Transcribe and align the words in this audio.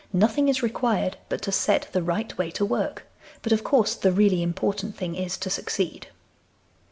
Nothing 0.13 0.49
is 0.49 0.63
required 0.63 1.17
but 1.29 1.43
to 1.43 1.51
set 1.51 1.87
the 1.91 2.01
right 2.01 2.35
way 2.35 2.49
to 2.49 2.65
work, 2.65 3.05
but 3.43 3.51
of 3.51 3.63
course 3.63 3.93
the 3.93 4.11
really 4.11 4.41
important 4.41 4.97
thing 4.97 5.13
is 5.13 5.37
to 5.37 5.47
succeed. 5.51 6.07